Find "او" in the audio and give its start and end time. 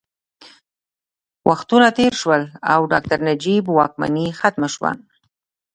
2.73-2.79